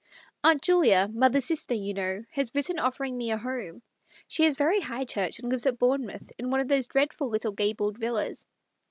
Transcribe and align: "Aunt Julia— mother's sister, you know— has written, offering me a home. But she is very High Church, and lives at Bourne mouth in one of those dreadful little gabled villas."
"Aunt 0.43 0.63
Julia— 0.63 1.07
mother's 1.13 1.45
sister, 1.45 1.75
you 1.75 1.93
know— 1.93 2.23
has 2.31 2.49
written, 2.55 2.79
offering 2.79 3.15
me 3.19 3.29
a 3.29 3.37
home. 3.37 3.83
But 4.09 4.15
she 4.27 4.45
is 4.45 4.55
very 4.55 4.79
High 4.79 5.05
Church, 5.05 5.37
and 5.37 5.51
lives 5.51 5.67
at 5.67 5.77
Bourne 5.77 6.07
mouth 6.07 6.31
in 6.39 6.49
one 6.49 6.59
of 6.59 6.67
those 6.69 6.87
dreadful 6.87 7.29
little 7.29 7.51
gabled 7.51 7.99
villas." 7.99 8.47